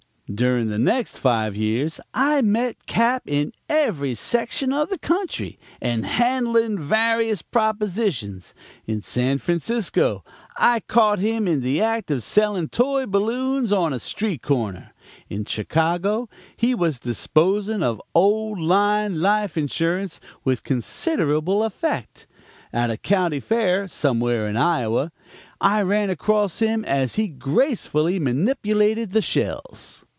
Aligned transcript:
"During 0.33 0.69
the 0.69 0.79
next 0.79 1.17
five 1.19 1.57
years 1.57 1.99
I 2.13 2.41
met 2.41 2.85
Cap. 2.85 3.23
in 3.25 3.51
every 3.67 4.15
section 4.15 4.71
of 4.71 4.87
the 4.87 4.97
country, 4.97 5.59
and 5.81 6.05
handling 6.05 6.79
various 6.79 7.41
propositions. 7.41 8.55
In 8.85 9.01
San 9.01 9.39
Francisco 9.39 10.23
I 10.55 10.79
caught 10.79 11.19
him 11.19 11.49
in 11.49 11.59
the 11.59 11.81
act 11.81 12.09
of 12.11 12.23
selling 12.23 12.69
toy 12.69 13.05
balloons 13.07 13.73
on 13.73 13.91
a 13.91 13.99
street 13.99 14.41
corner; 14.41 14.93
in 15.29 15.43
Chicago 15.43 16.29
he 16.55 16.73
was 16.73 16.97
disposing 16.99 17.83
of 17.83 18.01
old 18.15 18.57
line 18.57 19.19
life 19.19 19.57
insurance 19.57 20.21
with 20.45 20.63
considerable 20.63 21.61
effect; 21.61 22.25
at 22.71 22.89
a 22.89 22.95
county 22.95 23.41
fair, 23.41 23.85
somewhere 23.85 24.47
in 24.47 24.55
Iowa, 24.55 25.11
I 25.59 25.81
ran 25.81 26.09
across 26.09 26.59
him 26.59 26.85
as 26.85 27.15
he 27.15 27.27
gracefully 27.27 28.17
manipulated 28.17 29.11
the 29.11 29.21
shells. 29.21 30.05